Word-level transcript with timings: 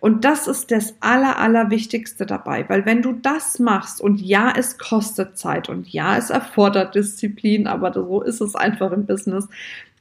Und 0.00 0.24
das 0.24 0.46
ist 0.46 0.70
das 0.70 0.94
Aller, 1.00 1.38
Allerwichtigste 1.38 2.26
dabei, 2.26 2.68
weil 2.68 2.86
wenn 2.86 3.02
du 3.02 3.12
das 3.12 3.58
machst 3.58 4.00
und 4.00 4.20
ja, 4.20 4.52
es 4.56 4.78
kostet 4.78 5.38
Zeit 5.38 5.68
und 5.68 5.88
ja, 5.88 6.16
es 6.16 6.30
erfordert 6.30 6.94
Disziplin, 6.94 7.66
aber 7.66 7.92
so 7.92 8.22
ist 8.22 8.40
es 8.40 8.54
einfach 8.54 8.92
im 8.92 9.06
Business. 9.06 9.48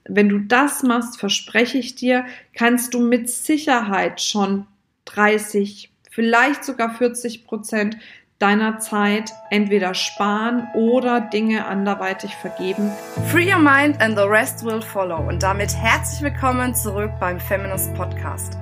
Wenn 0.06 0.30
du 0.30 0.40
das 0.40 0.84
machst, 0.84 1.20
verspreche 1.20 1.78
ich 1.78 1.96
dir, 1.96 2.26
kannst 2.56 2.94
du 2.94 3.00
mit 3.00 3.30
Sicherheit 3.30 4.22
schon 4.22 4.66
30, 5.06 5.92
vielleicht 6.10 6.64
sogar 6.64 6.96
40 6.96 7.46
Prozent 7.46 7.98
deiner 8.42 8.80
Zeit 8.80 9.32
entweder 9.50 9.94
sparen 9.94 10.68
oder 10.74 11.22
Dinge 11.22 11.66
anderweitig 11.66 12.36
vergeben. 12.36 12.92
Free 13.32 13.52
your 13.52 13.60
mind 13.60 14.02
and 14.02 14.18
the 14.18 14.24
rest 14.24 14.66
will 14.66 14.82
follow. 14.82 15.18
Und 15.28 15.44
damit 15.44 15.76
herzlich 15.76 16.22
willkommen 16.22 16.74
zurück 16.74 17.12
beim 17.20 17.40
Feminist 17.40 17.94
Podcast. 17.94 18.61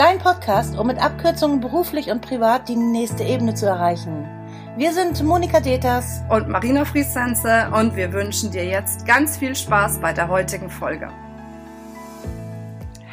Dein 0.00 0.16
Podcast, 0.18 0.78
um 0.78 0.86
mit 0.86 0.96
Abkürzungen 0.96 1.60
beruflich 1.60 2.10
und 2.10 2.22
privat 2.22 2.70
die 2.70 2.74
nächste 2.74 3.22
Ebene 3.22 3.52
zu 3.52 3.66
erreichen. 3.66 4.26
Wir 4.78 4.94
sind 4.94 5.22
Monika 5.22 5.60
Deters 5.60 6.22
und 6.30 6.48
Marina 6.48 6.86
Friesense 6.86 7.70
und 7.70 7.94
wir 7.96 8.10
wünschen 8.14 8.50
dir 8.50 8.64
jetzt 8.64 9.04
ganz 9.04 9.36
viel 9.36 9.54
Spaß 9.54 10.00
bei 10.00 10.14
der 10.14 10.28
heutigen 10.28 10.70
Folge. 10.70 11.10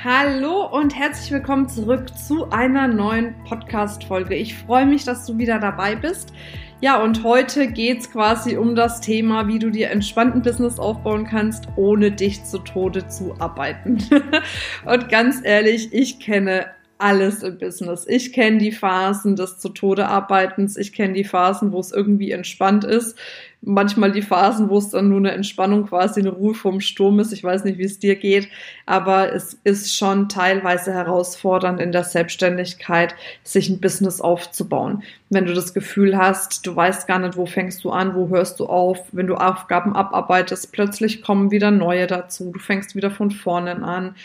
Hallo 0.02 0.65
und 0.67 0.95
herzlich 0.95 1.29
willkommen 1.29 1.67
zurück 1.67 2.17
zu 2.17 2.49
einer 2.52 2.88
neuen 2.88 3.35
Podcast-Folge. 3.43 4.35
Ich 4.35 4.55
freue 4.55 4.85
mich, 4.85 5.04
dass 5.04 5.26
du 5.26 5.38
wieder 5.38 5.59
dabei 5.59 5.98
bist. 5.98 6.31
Ja, 6.79 7.04
und 7.04 7.23
heute 7.23 7.67
geht 7.67 7.99
es 7.99 8.12
quasi 8.12 8.55
um 8.55 8.76
das 8.76 9.01
Thema, 9.01 9.48
wie 9.48 9.59
du 9.59 9.71
dir 9.71 9.90
entspannten 9.90 10.41
Business 10.41 10.79
aufbauen 10.79 11.26
kannst, 11.26 11.67
ohne 11.76 12.12
dich 12.12 12.45
zu 12.45 12.59
Tode 12.59 13.09
zu 13.09 13.35
arbeiten. 13.40 13.98
und 14.85 15.09
ganz 15.09 15.41
ehrlich, 15.43 15.91
ich 15.91 16.21
kenne 16.21 16.67
alles 16.99 17.43
im 17.43 17.57
Business. 17.57 18.05
Ich 18.07 18.33
kenne 18.33 18.57
die 18.57 18.71
Phasen 18.71 19.35
des 19.35 19.59
zu 19.59 19.69
Tode 19.69 20.07
Arbeitens, 20.07 20.77
ich 20.77 20.93
kenne 20.93 21.13
die 21.13 21.23
Phasen, 21.23 21.71
wo 21.71 21.79
es 21.79 21.91
irgendwie 21.91 22.31
entspannt 22.31 22.84
ist, 22.84 23.17
manchmal 23.62 24.12
die 24.12 24.21
Phasen, 24.21 24.70
wo 24.70 24.77
es 24.77 24.89
dann 24.89 25.09
nur 25.09 25.20
eine 25.20 25.31
Entspannung, 25.31 25.87
quasi 25.87 26.20
eine 26.20 26.29
Ruhe 26.29 26.54
vom 26.54 26.79
Sturm 26.79 27.20
ist. 27.20 27.34
Ich 27.34 27.43
weiß 27.43 27.63
nicht, 27.63 27.77
wie 27.77 27.84
es 27.84 27.99
dir 27.99 28.15
geht, 28.15 28.48
aber 28.85 29.34
es 29.34 29.57
ist 29.63 29.95
schon 29.95 30.29
teilweise 30.29 30.93
herausfordernd 30.93 31.79
in 31.79 31.91
der 31.91 32.04
Selbstständigkeit, 32.04 33.15
sich 33.43 33.70
ein 33.70 33.82
Business 33.82 34.21
aufzubauen. 34.21 35.04
Wenn 35.29 35.45
du 35.45 35.54
das 35.54 35.73
Gefühl 35.73 36.17
hast, 36.17 36.65
du 36.65 36.76
weißt 36.76 37.07
gar 37.07 37.20
nicht, 37.20 37.37
wo 37.37 37.45
fängst 37.45 37.84
du 37.84 37.89
an, 37.89 38.15
wo 38.15 38.29
hörst 38.29 38.59
du 38.59 38.67
auf, 38.67 38.99
wenn 39.11 39.27
du 39.27 39.35
Aufgaben 39.35 39.95
abarbeitest, 39.95 40.71
plötzlich 40.71 41.21
kommen 41.21 41.51
wieder 41.51 41.71
neue 41.71 42.07
dazu, 42.07 42.51
du 42.54 42.59
fängst 42.59 42.95
wieder 42.95 43.11
von 43.11 43.32
vorne 43.32 43.84
an 43.84 44.15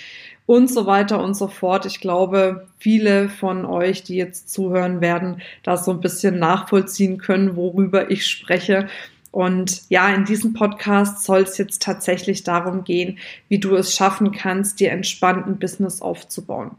und 0.53 0.71
so 0.71 0.85
weiter 0.85 1.25
und 1.25 1.33
so 1.33 1.49
fort. 1.49 1.87
Ich 1.87 1.99
glaube, 1.99 2.69
viele 2.77 3.31
von 3.31 3.65
euch, 3.65 4.03
die 4.03 4.17
jetzt 4.17 4.53
zuhören 4.53 5.01
werden, 5.01 5.41
das 5.63 5.87
so 5.87 5.93
ein 5.93 6.03
bisschen 6.03 6.39
nachvollziehen 6.39 7.17
können, 7.17 7.57
worüber 7.57 8.11
ich 8.11 8.27
spreche. 8.27 8.87
Und 9.31 9.81
ja, 9.89 10.15
in 10.15 10.27
diesem 10.27 10.53
Podcast 10.53 11.25
soll 11.25 11.41
es 11.41 11.57
jetzt 11.57 11.81
tatsächlich 11.81 12.43
darum 12.43 12.85
gehen, 12.85 13.19
wie 13.49 13.61
du 13.61 13.75
es 13.75 13.97
schaffen 13.97 14.31
kannst, 14.31 14.79
dir 14.79 14.91
entspannten 14.91 15.59
Business 15.59 16.03
aufzubauen. 16.03 16.73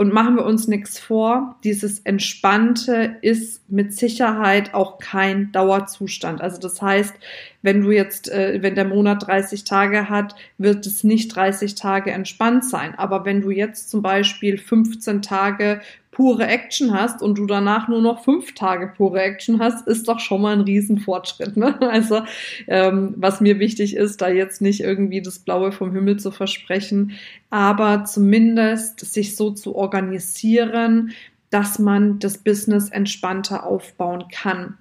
Und 0.00 0.14
machen 0.14 0.36
wir 0.36 0.46
uns 0.46 0.66
nichts 0.66 0.98
vor, 0.98 1.56
dieses 1.62 1.98
Entspannte 1.98 3.16
ist 3.20 3.70
mit 3.70 3.92
Sicherheit 3.92 4.72
auch 4.72 4.98
kein 4.98 5.52
Dauerzustand. 5.52 6.40
Also 6.40 6.58
das 6.58 6.80
heißt, 6.80 7.14
wenn 7.60 7.82
du 7.82 7.90
jetzt, 7.90 8.30
äh, 8.30 8.62
wenn 8.62 8.76
der 8.76 8.86
Monat 8.86 9.26
30 9.26 9.64
Tage 9.64 10.08
hat, 10.08 10.36
wird 10.56 10.86
es 10.86 11.04
nicht 11.04 11.36
30 11.36 11.74
Tage 11.74 12.12
entspannt 12.12 12.64
sein. 12.64 12.94
Aber 12.94 13.26
wenn 13.26 13.42
du 13.42 13.50
jetzt 13.50 13.90
zum 13.90 14.00
Beispiel 14.00 14.56
15 14.56 15.20
Tage 15.20 15.82
pure 16.10 16.46
Action 16.46 16.92
hast 16.92 17.22
und 17.22 17.38
du 17.38 17.46
danach 17.46 17.88
nur 17.88 18.00
noch 18.00 18.24
fünf 18.24 18.54
Tage 18.54 18.92
pure 18.96 19.20
Action 19.20 19.60
hast, 19.60 19.86
ist 19.86 20.08
doch 20.08 20.18
schon 20.18 20.42
mal 20.42 20.52
ein 20.52 20.62
Riesenfortschritt. 20.62 21.56
Ne? 21.56 21.78
Also 21.90 22.22
ähm, 22.66 23.14
was 23.16 23.40
mir 23.40 23.58
wichtig 23.58 23.96
ist, 23.96 24.20
da 24.20 24.28
jetzt 24.28 24.60
nicht 24.60 24.80
irgendwie 24.80 25.22
das 25.22 25.38
Blaue 25.38 25.72
vom 25.72 25.92
Himmel 25.92 26.18
zu 26.18 26.30
versprechen, 26.30 27.12
aber 27.50 28.04
zumindest 28.04 29.00
sich 29.00 29.36
so 29.36 29.50
zu 29.50 29.74
organisieren, 29.74 31.12
dass 31.50 31.78
man 31.78 32.18
das 32.18 32.38
Business 32.38 32.90
entspannter 32.90 33.66
aufbauen 33.66 34.24
kann. 34.32 34.78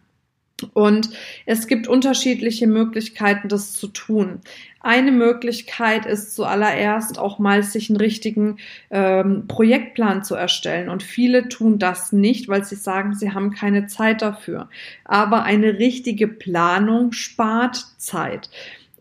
Und 0.74 1.10
es 1.46 1.68
gibt 1.68 1.88
unterschiedliche 1.88 2.68
Möglichkeiten, 2.68 3.48
das 3.50 3.74
zu 3.74 3.88
tun. 3.88 4.42
Eine 4.82 5.12
Möglichkeit 5.12 6.06
ist 6.06 6.34
zuallererst 6.36 7.20
auch 7.20 7.38
mal 7.38 7.64
sich 7.64 7.90
einen 7.90 7.98
richtigen 7.98 8.58
ähm, 8.90 9.46
Projektplan 9.48 10.24
zu 10.24 10.36
erstellen. 10.36 10.88
Und 10.88 11.04
viele 11.04 11.50
tun 11.50 11.80
das 11.80 12.14
nicht, 12.14 12.48
weil 12.48 12.64
sie 12.64 12.76
sagen, 12.76 13.14
sie 13.14 13.34
haben 13.34 13.52
keine 13.52 13.88
Zeit 13.88 14.22
dafür. 14.22 14.70
Aber 15.04 15.44
eine 15.44 15.80
richtige 15.80 16.30
Planung 16.30 17.12
spart 17.12 17.86
Zeit. 17.98 18.50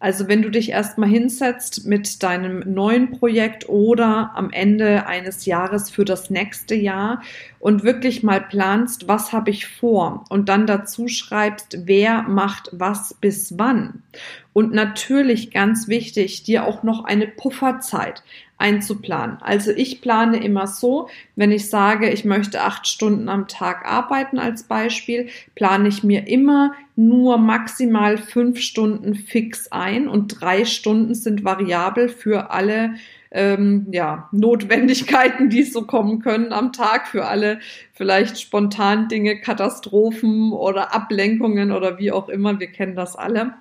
Also 0.01 0.29
wenn 0.29 0.43
du 0.43 0.51
dich 0.51 0.71
erstmal 0.71 1.09
hinsetzt 1.09 1.87
mit 1.87 2.23
deinem 2.23 2.61
neuen 2.73 3.11
Projekt 3.11 3.69
oder 3.69 4.31
am 4.35 4.51
Ende 4.51 5.07
eines 5.07 5.45
Jahres 5.45 5.91
für 5.91 6.05
das 6.05 6.31
nächste 6.31 6.77
Jahr 6.77 7.23
und 7.59 7.83
wirklich 7.83 8.23
mal 8.23 8.41
planst, 8.41 9.09
was 9.09 9.33
habe 9.33 9.51
ich 9.51 9.67
vor 9.67 10.25
und 10.29 10.49
dann 10.49 10.67
dazu 10.67 11.09
schreibst, 11.09 11.79
wer 11.87 12.23
macht 12.23 12.71
was 12.73 13.15
bis 13.15 13.59
wann. 13.59 14.03
Und 14.53 14.73
natürlich 14.73 15.51
ganz 15.51 15.89
wichtig, 15.89 16.45
dir 16.45 16.65
auch 16.65 16.83
noch 16.83 17.05
eine 17.05 17.27
Pufferzeit 17.27 18.23
einzuplanen. 18.59 19.39
Also 19.41 19.71
ich 19.71 20.01
plane 20.01 20.43
immer 20.43 20.67
so, 20.67 21.09
wenn 21.37 21.53
ich 21.53 21.71
sage, 21.71 22.11
ich 22.11 22.25
möchte 22.25 22.61
acht 22.63 22.87
Stunden 22.89 23.29
am 23.29 23.47
Tag 23.47 23.87
arbeiten 23.87 24.39
als 24.39 24.65
Beispiel, 24.65 25.29
plane 25.55 25.89
ich 25.89 26.03
mir 26.03 26.27
immer 26.27 26.73
nur 26.97 27.39
maximal 27.39 28.19
fünf 28.19 28.61
Stunden 28.61 29.15
fix 29.15 29.71
ein 29.71 30.09
und 30.09 30.41
drei 30.41 30.65
Stunden 30.65 31.15
sind 31.15 31.45
variabel 31.45 32.09
für 32.09 32.51
alle 32.51 32.95
ähm, 33.31 33.87
ja, 33.93 34.29
Notwendigkeiten, 34.33 35.51
die 35.51 35.63
so 35.63 35.83
kommen 35.83 36.21
können 36.21 36.53
am 36.53 36.73
Tag, 36.73 37.09
für 37.09 37.27
alle 37.27 37.61
vielleicht 37.93 38.41
spontan 38.41 39.09
Dinge, 39.09 39.41
Katastrophen 39.41 40.53
oder 40.53 40.95
Ablenkungen 40.95 41.71
oder 41.71 41.99
wie 41.99 42.11
auch 42.11 42.29
immer. 42.29 42.59
Wir 42.59 42.69
kennen 42.69 42.97
das 42.97 43.17
alle. 43.17 43.55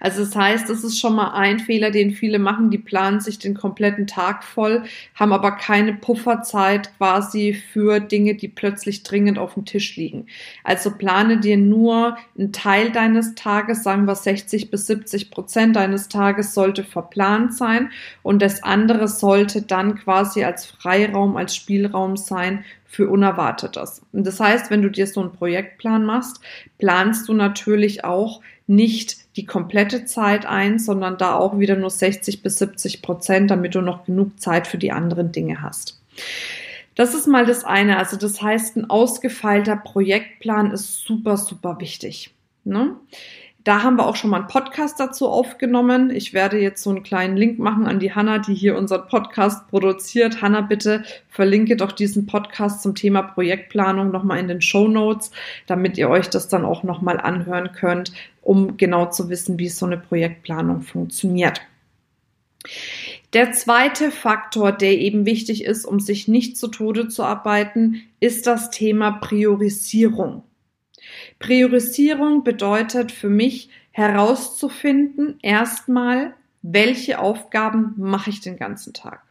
Also 0.00 0.24
das 0.24 0.34
heißt, 0.34 0.68
das 0.68 0.84
ist 0.84 0.98
schon 0.98 1.14
mal 1.14 1.32
ein 1.32 1.58
Fehler, 1.58 1.90
den 1.90 2.12
viele 2.12 2.38
machen. 2.38 2.70
Die 2.70 2.78
planen 2.78 3.20
sich 3.20 3.38
den 3.38 3.54
kompletten 3.54 4.06
Tag 4.06 4.44
voll, 4.44 4.82
haben 5.14 5.32
aber 5.32 5.52
keine 5.52 5.94
Pufferzeit 5.94 6.96
quasi 6.96 7.54
für 7.72 8.00
Dinge, 8.00 8.34
die 8.34 8.48
plötzlich 8.48 9.02
dringend 9.02 9.38
auf 9.38 9.54
dem 9.54 9.64
Tisch 9.64 9.96
liegen. 9.96 10.26
Also 10.64 10.90
plane 10.90 11.40
dir 11.40 11.56
nur 11.56 12.16
einen 12.38 12.52
Teil 12.52 12.90
deines 12.90 13.34
Tages, 13.34 13.82
sagen 13.82 14.06
wir 14.06 14.14
60 14.14 14.70
bis 14.70 14.86
70 14.86 15.30
Prozent 15.30 15.76
deines 15.76 16.08
Tages 16.08 16.54
sollte 16.54 16.84
verplant 16.84 17.54
sein 17.54 17.90
und 18.22 18.42
das 18.42 18.62
andere 18.62 19.08
sollte 19.08 19.62
dann 19.62 19.96
quasi 19.96 20.44
als 20.44 20.66
Freiraum, 20.66 21.36
als 21.36 21.54
Spielraum 21.56 22.16
sein 22.16 22.64
für 22.90 23.08
Unerwartetes. 23.08 24.02
Das 24.12 24.40
heißt, 24.40 24.68
wenn 24.72 24.82
du 24.82 24.90
dir 24.90 25.06
so 25.06 25.20
einen 25.20 25.32
Projektplan 25.32 26.04
machst, 26.04 26.40
planst 26.78 27.28
du 27.28 27.34
natürlich 27.34 28.04
auch 28.04 28.40
nicht 28.66 29.36
die 29.36 29.46
komplette 29.46 30.06
Zeit 30.06 30.44
ein, 30.44 30.80
sondern 30.80 31.16
da 31.16 31.36
auch 31.36 31.60
wieder 31.60 31.76
nur 31.76 31.90
60 31.90 32.42
bis 32.42 32.58
70 32.58 33.00
Prozent, 33.00 33.48
damit 33.52 33.76
du 33.76 33.80
noch 33.80 34.06
genug 34.06 34.40
Zeit 34.40 34.66
für 34.66 34.76
die 34.76 34.90
anderen 34.90 35.30
Dinge 35.30 35.62
hast. 35.62 36.02
Das 36.96 37.14
ist 37.14 37.28
mal 37.28 37.46
das 37.46 37.62
eine. 37.62 37.96
Also 37.96 38.16
das 38.16 38.42
heißt, 38.42 38.76
ein 38.76 38.90
ausgefeilter 38.90 39.76
Projektplan 39.76 40.72
ist 40.72 41.04
super, 41.04 41.36
super 41.36 41.78
wichtig. 41.78 42.34
Ne? 42.64 42.96
Da 43.62 43.82
haben 43.82 43.96
wir 43.96 44.06
auch 44.06 44.16
schon 44.16 44.30
mal 44.30 44.38
einen 44.38 44.46
Podcast 44.46 44.98
dazu 44.98 45.28
aufgenommen. 45.28 46.08
Ich 46.08 46.32
werde 46.32 46.58
jetzt 46.58 46.82
so 46.82 46.88
einen 46.88 47.02
kleinen 47.02 47.36
Link 47.36 47.58
machen 47.58 47.86
an 47.86 48.00
die 48.00 48.14
Hanna, 48.14 48.38
die 48.38 48.54
hier 48.54 48.74
unseren 48.76 49.06
Podcast 49.06 49.68
produziert. 49.68 50.40
Hanna, 50.40 50.62
bitte 50.62 51.02
verlinke 51.28 51.76
doch 51.76 51.92
diesen 51.92 52.26
Podcast 52.26 52.82
zum 52.82 52.94
Thema 52.94 53.20
Projektplanung 53.20 54.10
nochmal 54.10 54.38
in 54.38 54.48
den 54.48 54.62
Show 54.62 54.88
Notes, 54.88 55.30
damit 55.66 55.98
ihr 55.98 56.08
euch 56.08 56.30
das 56.30 56.48
dann 56.48 56.64
auch 56.64 56.84
nochmal 56.84 57.20
anhören 57.20 57.72
könnt, 57.72 58.12
um 58.40 58.78
genau 58.78 59.06
zu 59.06 59.28
wissen, 59.28 59.58
wie 59.58 59.68
so 59.68 59.84
eine 59.84 59.98
Projektplanung 59.98 60.80
funktioniert. 60.80 61.60
Der 63.34 63.52
zweite 63.52 64.10
Faktor, 64.10 64.72
der 64.72 64.98
eben 64.98 65.26
wichtig 65.26 65.64
ist, 65.64 65.84
um 65.84 66.00
sich 66.00 66.28
nicht 66.28 66.56
zu 66.56 66.68
Tode 66.68 67.08
zu 67.08 67.24
arbeiten, 67.24 68.02
ist 68.20 68.46
das 68.46 68.70
Thema 68.70 69.12
Priorisierung. 69.12 70.44
Priorisierung 71.38 72.44
bedeutet 72.44 73.12
für 73.12 73.28
mich 73.28 73.70
herauszufinden, 73.92 75.38
erstmal, 75.42 76.34
welche 76.62 77.18
Aufgaben 77.18 77.94
mache 77.96 78.30
ich 78.30 78.40
den 78.40 78.56
ganzen 78.56 78.92
Tag. 78.92 79.22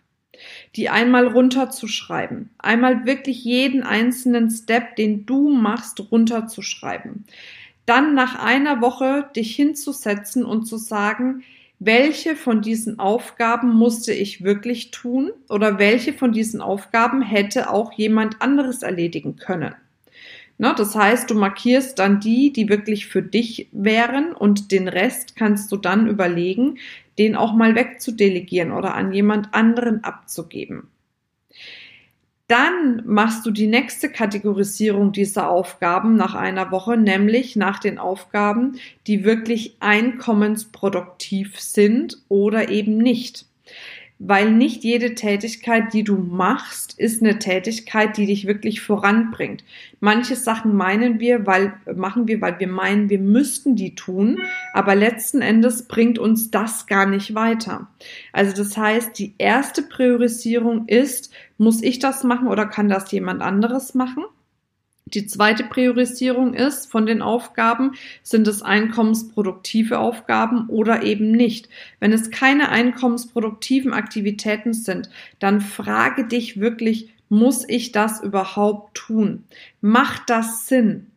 Die 0.75 0.89
einmal 0.89 1.27
runterzuschreiben, 1.27 2.49
einmal 2.57 3.05
wirklich 3.05 3.43
jeden 3.43 3.83
einzelnen 3.83 4.49
Step, 4.49 4.95
den 4.95 5.25
du 5.25 5.49
machst, 5.49 5.99
runterzuschreiben. 6.11 7.25
Dann 7.85 8.13
nach 8.13 8.35
einer 8.35 8.81
Woche 8.81 9.29
dich 9.35 9.55
hinzusetzen 9.55 10.45
und 10.45 10.65
zu 10.65 10.77
sagen, 10.77 11.43
welche 11.79 12.35
von 12.35 12.61
diesen 12.61 12.99
Aufgaben 12.99 13.69
musste 13.73 14.13
ich 14.13 14.43
wirklich 14.43 14.91
tun 14.91 15.31
oder 15.49 15.79
welche 15.79 16.13
von 16.13 16.31
diesen 16.31 16.61
Aufgaben 16.61 17.21
hätte 17.21 17.69
auch 17.69 17.93
jemand 17.93 18.41
anderes 18.41 18.83
erledigen 18.83 19.37
können. 19.37 19.73
Ne, 20.61 20.75
das 20.75 20.93
heißt, 20.93 21.29
du 21.29 21.35
markierst 21.35 21.99
dann 21.99 22.19
die, 22.19 22.51
die 22.51 22.67
wirklich 22.67 23.07
für 23.07 23.21
dich 23.21 23.69
wären 23.71 24.33
und 24.33 24.73
den 24.73 24.89
Rest 24.89 25.37
kannst 25.37 25.71
du 25.71 25.77
dann 25.77 26.05
überlegen, 26.05 26.79
den 27.17 27.37
auch 27.37 27.53
mal 27.53 27.75
wegzudelegieren 27.75 28.73
oder 28.73 28.93
an 28.93 29.13
jemand 29.13 29.53
anderen 29.53 30.03
abzugeben. 30.03 30.89
Dann 32.47 33.03
machst 33.05 33.45
du 33.45 33.51
die 33.51 33.67
nächste 33.67 34.09
Kategorisierung 34.09 35.13
dieser 35.13 35.49
Aufgaben 35.49 36.17
nach 36.17 36.35
einer 36.35 36.71
Woche, 36.71 36.97
nämlich 36.97 37.55
nach 37.55 37.79
den 37.79 37.97
Aufgaben, 37.97 38.79
die 39.07 39.23
wirklich 39.23 39.77
einkommensproduktiv 39.79 41.57
sind 41.57 42.17
oder 42.27 42.67
eben 42.67 42.97
nicht 42.97 43.45
weil 44.19 44.51
nicht 44.51 44.83
jede 44.83 45.15
Tätigkeit, 45.15 45.93
die 45.93 46.03
du 46.03 46.17
machst, 46.17 46.99
ist 46.99 47.23
eine 47.23 47.39
Tätigkeit, 47.39 48.17
die 48.17 48.25
dich 48.25 48.45
wirklich 48.45 48.81
voranbringt. 48.81 49.63
Manche 50.01 50.35
Sachen 50.35 50.75
meinen 50.75 51.21
wir, 51.21 51.47
weil, 51.47 51.73
machen 51.95 52.27
wir, 52.27 52.41
weil 52.41 52.59
wir 52.59 52.67
meinen, 52.67 53.09
wir 53.09 53.19
müssten 53.19 53.77
die 53.77 53.95
tun, 53.95 54.39
aber 54.73 54.93
letzten 54.93 55.41
Endes 55.41 55.87
bringt 55.87 56.19
uns 56.19 56.51
das 56.51 56.85
gar 56.85 57.05
nicht 57.05 57.33
weiter. 57.33 57.87
Also 58.33 58.55
das 58.55 58.77
heißt, 58.77 59.17
die 59.17 59.35
erste 59.37 59.83
Priorisierung 59.83 60.87
ist, 60.87 61.31
muss 61.57 61.81
ich 61.81 61.99
das 61.99 62.25
machen 62.25 62.49
oder 62.49 62.65
kann 62.65 62.89
das 62.89 63.09
jemand 63.13 63.41
anderes 63.41 63.93
machen? 63.93 64.25
Die 65.13 65.25
zweite 65.25 65.63
Priorisierung 65.63 66.53
ist 66.53 66.91
von 66.91 67.05
den 67.05 67.21
Aufgaben, 67.21 67.93
sind 68.23 68.47
es 68.47 68.61
einkommensproduktive 68.61 69.99
Aufgaben 69.99 70.67
oder 70.67 71.03
eben 71.03 71.31
nicht. 71.31 71.69
Wenn 71.99 72.13
es 72.13 72.31
keine 72.31 72.69
einkommensproduktiven 72.69 73.93
Aktivitäten 73.93 74.73
sind, 74.73 75.09
dann 75.39 75.61
frage 75.61 76.27
dich 76.27 76.59
wirklich, 76.59 77.09
muss 77.29 77.63
ich 77.67 77.91
das 77.91 78.21
überhaupt 78.21 78.97
tun? 78.97 79.43
Macht 79.81 80.29
das 80.29 80.67
Sinn? 80.67 81.07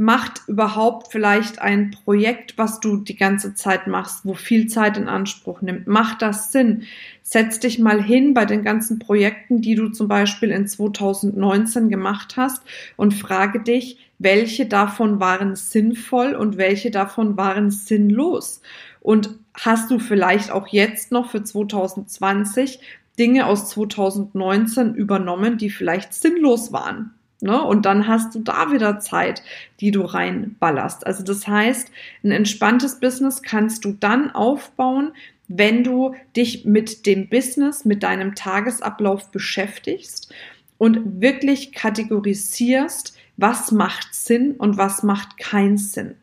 Macht 0.00 0.40
überhaupt 0.46 1.12
vielleicht 1.12 1.60
ein 1.60 1.90
Projekt, 1.90 2.56
was 2.56 2.80
du 2.80 2.96
die 2.96 3.16
ganze 3.16 3.52
Zeit 3.52 3.86
machst, 3.86 4.24
wo 4.24 4.32
viel 4.32 4.66
Zeit 4.66 4.96
in 4.96 5.08
Anspruch 5.08 5.60
nimmt? 5.60 5.88
Macht 5.88 6.22
das 6.22 6.52
Sinn? 6.52 6.84
Setz 7.22 7.60
dich 7.60 7.78
mal 7.78 8.02
hin 8.02 8.32
bei 8.32 8.46
den 8.46 8.64
ganzen 8.64 8.98
Projekten, 8.98 9.60
die 9.60 9.74
du 9.74 9.90
zum 9.90 10.08
Beispiel 10.08 10.52
in 10.52 10.66
2019 10.66 11.90
gemacht 11.90 12.38
hast 12.38 12.62
und 12.96 13.12
frage 13.12 13.60
dich, 13.60 13.98
welche 14.18 14.64
davon 14.64 15.20
waren 15.20 15.54
sinnvoll 15.54 16.34
und 16.34 16.56
welche 16.56 16.90
davon 16.90 17.36
waren 17.36 17.70
sinnlos? 17.70 18.62
Und 19.02 19.36
hast 19.52 19.90
du 19.90 19.98
vielleicht 19.98 20.50
auch 20.50 20.68
jetzt 20.68 21.12
noch 21.12 21.30
für 21.30 21.44
2020 21.44 22.80
Dinge 23.18 23.44
aus 23.44 23.68
2019 23.68 24.94
übernommen, 24.94 25.58
die 25.58 25.68
vielleicht 25.68 26.14
sinnlos 26.14 26.72
waren? 26.72 27.12
Ne? 27.40 27.62
Und 27.62 27.86
dann 27.86 28.06
hast 28.06 28.34
du 28.34 28.40
da 28.40 28.70
wieder 28.72 29.00
Zeit, 29.00 29.42
die 29.80 29.90
du 29.90 30.02
reinballerst. 30.02 31.06
Also 31.06 31.24
das 31.24 31.46
heißt, 31.46 31.90
ein 32.22 32.30
entspanntes 32.30 33.00
Business 33.00 33.42
kannst 33.42 33.84
du 33.84 33.92
dann 33.98 34.30
aufbauen, 34.30 35.12
wenn 35.48 35.82
du 35.82 36.14
dich 36.36 36.64
mit 36.64 37.06
dem 37.06 37.28
Business, 37.28 37.84
mit 37.84 38.02
deinem 38.02 38.34
Tagesablauf 38.34 39.30
beschäftigst 39.30 40.32
und 40.78 41.20
wirklich 41.20 41.72
kategorisierst, 41.72 43.16
was 43.36 43.72
macht 43.72 44.14
Sinn 44.14 44.52
und 44.52 44.76
was 44.76 45.02
macht 45.02 45.38
keinen 45.38 45.78
Sinn. 45.78 46.14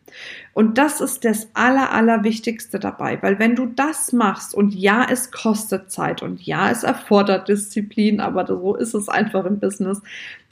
Und 0.53 0.77
das 0.77 1.01
ist 1.01 1.25
das 1.25 1.47
Aller, 1.53 1.91
Allerwichtigste 1.91 2.79
dabei, 2.79 3.21
weil 3.21 3.39
wenn 3.39 3.55
du 3.55 3.65
das 3.65 4.13
machst 4.13 4.53
und 4.53 4.73
ja, 4.73 5.05
es 5.09 5.31
kostet 5.31 5.91
Zeit 5.91 6.21
und 6.21 6.41
ja, 6.41 6.69
es 6.71 6.83
erfordert 6.83 7.49
Disziplin, 7.49 8.19
aber 8.19 8.45
so 8.47 8.75
ist 8.75 8.93
es 8.93 9.09
einfach 9.09 9.45
im 9.45 9.59
Business, 9.59 10.01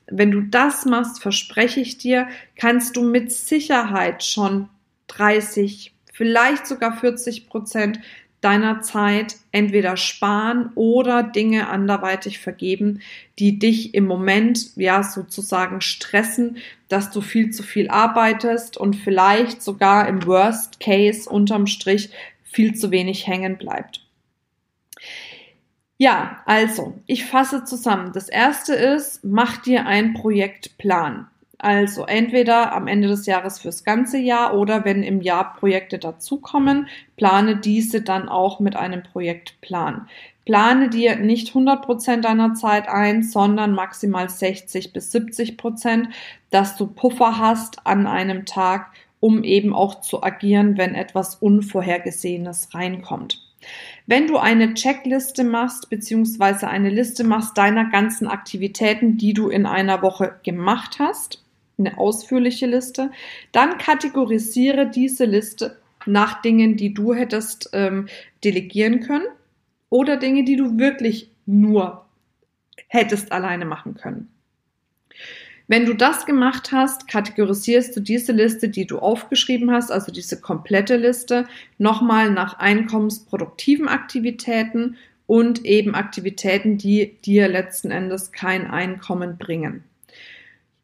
wenn 0.07 0.31
du 0.31 0.42
das 0.42 0.86
machst, 0.86 1.22
verspreche 1.22 1.80
ich 1.80 1.98
dir, 1.98 2.28
kannst 2.56 2.96
du 2.96 3.04
mit 3.04 3.31
Sicherheit 3.31 4.24
schon 4.24 4.69
30, 5.07 5.94
vielleicht 6.13 6.68
sogar 6.68 6.98
40 6.98 7.48
Prozent 7.48 8.00
deiner 8.42 8.81
Zeit 8.81 9.38
entweder 9.52 9.98
sparen 9.98 10.69
oder 10.75 11.24
Dinge 11.24 11.68
anderweitig 11.68 12.38
vergeben, 12.38 13.02
die 13.40 13.57
dich 13.57 13.96
im 13.96 14.06
Moment 14.06 14.75
ja 14.75 15.02
sozusagen 15.02 15.81
stressen, 15.81 16.57
dass 16.88 17.10
du 17.10 17.22
viel 17.22 17.50
zu 17.50 17.63
viel 17.63 17.90
arbeitest 17.90 18.78
und 18.78 18.96
vielleicht 18.98 19.63
sogar 19.63 20.07
im 20.07 20.28
Worst 20.28 20.80
Case 20.80 21.28
unterm 21.28 21.66
Strich 21.66 22.12
viel 22.44 22.75
zu 22.75 22.92
wenig 22.92 23.25
hängen 23.25 23.57
bleibt. 23.57 24.05
Ja, 25.97 26.42
also, 26.45 26.94
ich 27.06 27.25
fasse 27.25 27.63
zusammen. 27.63 28.12
Das 28.13 28.27
erste 28.30 28.74
ist, 28.74 29.24
mach 29.24 29.57
dir 29.62 29.86
einen 29.86 30.13
Projektplan. 30.13 31.27
Also 31.57 32.06
entweder 32.06 32.74
am 32.74 32.88
Ende 32.88 33.07
des 33.07 33.25
Jahres 33.25 33.59
fürs 33.59 33.86
ganze 33.86 34.18
Jahr 34.18 34.56
oder 34.57 34.83
wenn 34.83 35.03
im 35.03 35.21
Jahr 35.21 35.53
Projekte 35.56 35.97
dazukommen, 35.97 36.88
plane 37.15 37.56
diese 37.57 38.01
dann 38.01 38.27
auch 38.27 38.59
mit 38.59 38.75
einem 38.75 39.03
Projektplan. 39.03 40.07
Plane 40.45 40.89
dir 40.89 41.15
nicht 41.15 41.56
100% 41.56 42.21
deiner 42.21 42.53
Zeit 42.56 42.89
ein, 42.89 43.24
sondern 43.24 43.71
maximal 43.71 44.30
60 44.30 44.92
bis 44.92 45.13
70%, 45.13 46.09
dass 46.51 46.75
du 46.75 46.88
Puffer 46.88 47.39
hast 47.39 47.88
an 47.88 48.06
einem 48.06 48.45
Tag, 48.45 48.92
um 49.21 49.44
eben 49.44 49.74
auch 49.74 50.01
zu 50.01 50.21
agieren, 50.24 50.77
wenn 50.77 50.94
etwas 50.94 51.36
Unvorhergesehenes 51.36 52.75
reinkommt. 52.75 53.44
Wenn 54.07 54.28
du 54.28 54.38
eine 54.38 54.75
Checkliste 54.75 55.44
machst, 55.44 55.90
beziehungsweise 55.90 56.68
eine 56.68 56.90
Liste 56.90 57.24
machst 57.24 57.57
deiner 57.57 57.90
ganzen 57.90 58.28
Aktivitäten, 58.28 59.18
die 59.18 59.34
du 59.34 59.50
in 59.50 59.66
einer 59.66 60.02
Woche 60.02 60.40
gemacht 60.44 60.98
hast, 61.00 61.44
eine 61.78 61.98
ausführliche 61.98 62.68
Liste, 62.68 63.12
dann 63.52 63.78
kategorisiere 63.78 64.90
diese 64.90 65.25
Liste 65.25 65.78
nach 66.06 66.42
Dingen, 66.42 66.78
die 66.78 66.94
du 66.94 67.13
hättest 67.13 67.69
ähm, 67.74 68.07
delegieren 68.44 69.00
können 69.00 69.25
oder 69.90 70.18
Dinge, 70.18 70.44
die 70.44 70.56
du 70.56 70.78
wirklich 70.78 71.30
nur 71.46 72.06
hättest 72.88 73.31
alleine 73.31 73.66
machen 73.66 73.96
können. 73.96 74.30
Wenn 75.67 75.85
du 75.85 75.95
das 75.95 76.27
gemacht 76.27 76.71
hast, 76.71 77.07
kategorisierst 77.07 77.95
du 77.95 78.00
diese 78.00 78.31
Liste, 78.31 78.69
die 78.69 78.85
du 78.85 79.00
aufgeschrieben 79.00 79.71
hast, 79.71 79.91
also 79.91 80.12
diese 80.12 80.39
komplette 80.39 80.95
Liste, 80.95 81.47
nochmal 81.79 82.29
nach 82.29 82.59
einkommensproduktiven 82.59 83.88
Aktivitäten 83.88 84.95
und 85.25 85.65
eben 85.65 85.95
Aktivitäten, 85.95 86.77
die 86.77 87.17
dir 87.25 87.47
letzten 87.47 87.89
Endes 87.89 88.31
kein 88.31 88.69
Einkommen 88.69 89.38
bringen. 89.38 89.83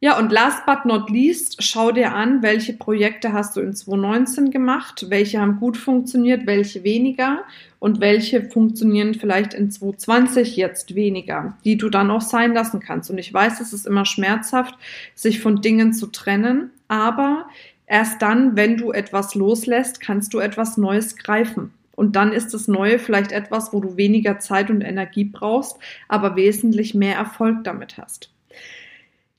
Ja, 0.03 0.17
und 0.17 0.31
last 0.31 0.65
but 0.65 0.83
not 0.85 1.11
least, 1.11 1.61
schau 1.61 1.91
dir 1.91 2.15
an, 2.15 2.41
welche 2.41 2.73
Projekte 2.73 3.33
hast 3.33 3.55
du 3.55 3.61
in 3.61 3.75
2019 3.75 4.49
gemacht, 4.49 5.05
welche 5.09 5.39
haben 5.39 5.59
gut 5.59 5.77
funktioniert, 5.77 6.47
welche 6.47 6.83
weniger 6.83 7.43
und 7.77 7.99
welche 7.99 8.41
funktionieren 8.49 9.13
vielleicht 9.13 9.53
in 9.53 9.69
2020 9.69 10.55
jetzt 10.55 10.95
weniger, 10.95 11.55
die 11.65 11.77
du 11.77 11.89
dann 11.89 12.09
auch 12.09 12.21
sein 12.21 12.55
lassen 12.55 12.79
kannst. 12.79 13.11
Und 13.11 13.19
ich 13.19 13.31
weiß, 13.31 13.61
es 13.61 13.73
ist 13.73 13.85
immer 13.85 14.05
schmerzhaft, 14.05 14.73
sich 15.13 15.39
von 15.39 15.61
Dingen 15.61 15.93
zu 15.93 16.07
trennen, 16.07 16.71
aber 16.87 17.45
erst 17.85 18.23
dann, 18.23 18.55
wenn 18.55 18.77
du 18.77 18.91
etwas 18.91 19.35
loslässt, 19.35 20.01
kannst 20.01 20.33
du 20.33 20.39
etwas 20.39 20.77
Neues 20.77 21.15
greifen. 21.15 21.75
Und 21.95 22.15
dann 22.15 22.33
ist 22.33 22.55
das 22.55 22.67
Neue 22.67 22.97
vielleicht 22.97 23.31
etwas, 23.31 23.71
wo 23.71 23.79
du 23.79 23.97
weniger 23.97 24.39
Zeit 24.39 24.71
und 24.71 24.81
Energie 24.81 25.25
brauchst, 25.25 25.77
aber 26.07 26.35
wesentlich 26.35 26.95
mehr 26.95 27.17
Erfolg 27.17 27.63
damit 27.63 27.99
hast. 27.99 28.31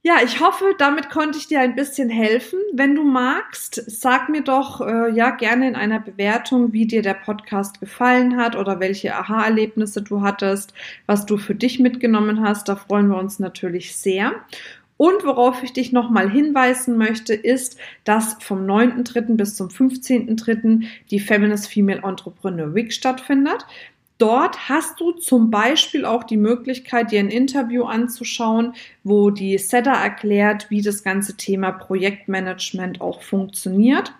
Ja, 0.05 0.17
ich 0.25 0.41
hoffe, 0.41 0.75
damit 0.79 1.11
konnte 1.11 1.39
ich 1.39 1.47
dir 1.47 1.61
ein 1.61 1.77
bisschen 1.77 2.11
helfen. 2.11 2.59
Wenn 2.73 2.97
du 2.97 3.05
magst, 3.05 3.85
sag 3.87 4.29
mir 4.29 4.43
doch 4.43 4.81
äh, 4.81 5.13
ja 5.13 5.31
gerne 5.31 5.69
in 5.69 5.77
einer 5.77 6.01
Bewertung, 6.01 6.73
wie 6.73 6.87
dir 6.89 7.03
der 7.03 7.15
Podcast 7.15 7.79
gefallen 7.79 8.37
hat 8.37 8.57
oder 8.57 8.81
welche 8.81 9.15
Aha-Erlebnisse 9.15 10.03
du 10.03 10.23
hattest, 10.23 10.75
was 11.07 11.25
du 11.25 11.37
für 11.39 11.55
dich 11.55 11.79
mitgenommen 11.79 12.41
hast. 12.45 12.69
Da 12.69 12.75
freuen 12.75 13.11
wir 13.11 13.17
uns 13.17 13.39
natürlich 13.39 13.95
sehr. 13.95 14.33
Und 14.97 15.25
worauf 15.25 15.63
ich 15.63 15.73
dich 15.73 15.93
nochmal 15.93 16.31
hinweisen 16.31 16.97
möchte, 16.97 17.35
ist, 17.35 17.77
dass 18.03 18.37
vom 18.41 18.67
9.3. 18.67 19.37
bis 19.37 19.57
zum 19.57 19.69
15.3. 19.69 20.85
die 21.11 21.21
Feminist 21.21 21.69
Female 21.69 22.03
Entrepreneur 22.05 22.75
Week 22.75 22.93
stattfindet. 22.93 23.67
Dort 24.23 24.69
hast 24.69 25.01
du 25.01 25.11
zum 25.11 25.51
Beispiel 25.51 26.05
auch 26.05 26.23
die 26.23 26.37
Möglichkeit, 26.37 27.11
dir 27.11 27.19
ein 27.19 27.29
Interview 27.29 27.83
anzuschauen, 27.83 28.75
wo 29.03 29.31
die 29.31 29.59
Setter 29.59 29.91
erklärt, 29.91 30.71
wie 30.71 30.81
das 30.81 31.03
ganze 31.03 31.37
Thema 31.37 31.73
Projektmanagement 31.73 33.01
auch 33.01 33.21
funktioniert 33.23 34.13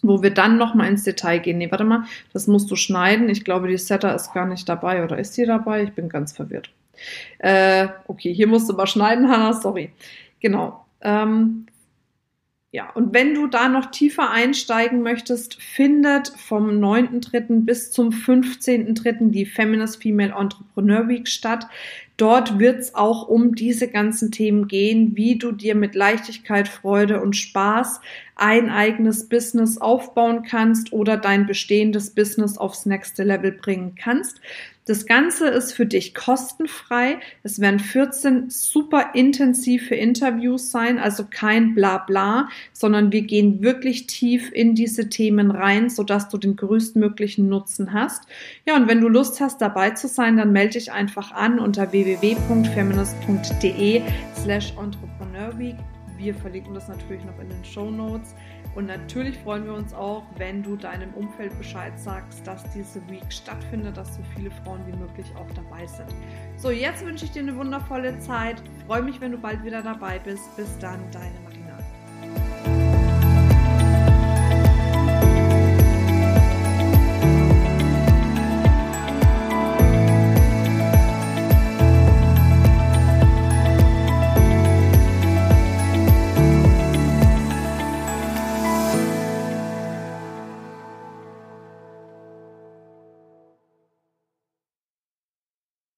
wo 0.00 0.22
wir 0.22 0.30
dann 0.30 0.58
nochmal 0.58 0.88
ins 0.88 1.02
Detail 1.02 1.40
gehen. 1.40 1.58
Nee, 1.58 1.72
warte 1.72 1.82
mal, 1.82 2.04
das 2.32 2.46
musst 2.46 2.70
du 2.70 2.76
schneiden. 2.76 3.28
Ich 3.28 3.44
glaube, 3.44 3.66
die 3.66 3.76
Setter 3.76 4.14
ist 4.14 4.32
gar 4.32 4.46
nicht 4.46 4.68
dabei 4.68 5.02
oder 5.02 5.18
ist 5.18 5.34
sie 5.34 5.44
dabei? 5.44 5.82
Ich 5.82 5.92
bin 5.92 6.08
ganz 6.08 6.30
verwirrt. 6.30 6.70
Äh, 7.38 7.88
okay, 8.06 8.32
hier 8.32 8.46
musst 8.46 8.70
du 8.70 8.74
mal 8.74 8.86
schneiden, 8.86 9.28
Hannah, 9.28 9.54
sorry. 9.54 9.90
Genau. 10.38 10.86
Ähm, 11.00 11.66
Ja, 12.78 12.90
und 12.90 13.12
wenn 13.12 13.34
du 13.34 13.48
da 13.48 13.68
noch 13.68 13.86
tiefer 13.90 14.30
einsteigen 14.30 15.02
möchtest, 15.02 15.60
findet 15.60 16.28
vom 16.28 16.70
9.3. 16.70 17.64
bis 17.64 17.90
zum 17.90 18.10
15.3. 18.10 19.32
die 19.32 19.46
Feminist 19.46 20.00
Female 20.00 20.32
Entrepreneur 20.32 21.08
Week 21.08 21.26
statt. 21.26 21.66
Dort 22.18 22.58
wird 22.58 22.80
es 22.80 22.96
auch 22.96 23.28
um 23.28 23.54
diese 23.54 23.86
ganzen 23.86 24.32
Themen 24.32 24.66
gehen, 24.66 25.16
wie 25.16 25.38
du 25.38 25.52
dir 25.52 25.76
mit 25.76 25.94
Leichtigkeit, 25.94 26.66
Freude 26.66 27.22
und 27.22 27.36
Spaß 27.36 28.00
ein 28.34 28.70
eigenes 28.70 29.28
Business 29.28 29.78
aufbauen 29.78 30.42
kannst 30.42 30.92
oder 30.92 31.16
dein 31.16 31.46
bestehendes 31.46 32.10
Business 32.10 32.58
aufs 32.58 32.86
nächste 32.86 33.22
Level 33.22 33.52
bringen 33.52 33.94
kannst. 33.94 34.40
Das 34.88 35.04
Ganze 35.04 35.48
ist 35.48 35.74
für 35.74 35.84
dich 35.84 36.14
kostenfrei. 36.14 37.18
Es 37.42 37.60
werden 37.60 37.78
14 37.78 38.48
super 38.48 39.10
intensive 39.12 39.94
Interviews 39.94 40.70
sein, 40.70 40.98
also 40.98 41.26
kein 41.28 41.74
Blabla, 41.74 42.48
sondern 42.72 43.12
wir 43.12 43.20
gehen 43.20 43.60
wirklich 43.62 44.06
tief 44.06 44.50
in 44.50 44.74
diese 44.74 45.10
Themen 45.10 45.50
rein, 45.50 45.90
sodass 45.90 46.30
du 46.30 46.38
den 46.38 46.56
größtmöglichen 46.56 47.50
Nutzen 47.50 47.92
hast. 47.92 48.22
Ja, 48.64 48.76
und 48.76 48.88
wenn 48.88 49.02
du 49.02 49.08
Lust 49.08 49.42
hast, 49.42 49.60
dabei 49.60 49.90
zu 49.90 50.08
sein, 50.08 50.38
dann 50.38 50.52
melde 50.52 50.78
dich 50.78 50.90
einfach 50.90 51.32
an 51.32 51.58
unter 51.58 51.92
www.feminist.de 52.08 54.02
slash 54.34 54.72
entrepreneurweek. 54.76 55.76
Wir 56.16 56.34
verlinken 56.34 56.74
das 56.74 56.88
natürlich 56.88 57.24
noch 57.24 57.38
in 57.38 57.48
den 57.48 57.64
Show 57.64 57.90
Notes. 57.90 58.34
Und 58.74 58.86
natürlich 58.86 59.38
freuen 59.38 59.64
wir 59.64 59.74
uns 59.74 59.94
auch, 59.94 60.24
wenn 60.36 60.62
du 60.62 60.76
deinem 60.76 61.12
Umfeld 61.14 61.56
Bescheid 61.58 61.98
sagst, 61.98 62.46
dass 62.46 62.64
diese 62.72 63.00
Week 63.08 63.30
stattfindet, 63.30 63.96
dass 63.96 64.16
so 64.16 64.22
viele 64.34 64.50
Frauen 64.50 64.80
wie 64.86 64.96
möglich 64.96 65.26
auch 65.36 65.50
dabei 65.54 65.86
sind. 65.86 66.08
So, 66.56 66.70
jetzt 66.70 67.04
wünsche 67.04 67.24
ich 67.24 67.30
dir 67.32 67.42
eine 67.42 67.56
wundervolle 67.56 68.18
Zeit. 68.20 68.62
Freue 68.86 69.02
mich, 69.02 69.20
wenn 69.20 69.32
du 69.32 69.38
bald 69.38 69.64
wieder 69.64 69.82
dabei 69.82 70.18
bist. 70.18 70.56
Bis 70.56 70.76
dann, 70.78 70.98
deine 71.12 71.47